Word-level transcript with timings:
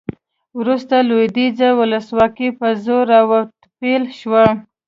وروسته 0.59 0.95
لویدیځه 1.09 1.69
ولسواکي 1.79 2.49
په 2.59 2.67
زور 2.83 3.03
راوتپل 3.13 4.03
شوه 4.19 4.45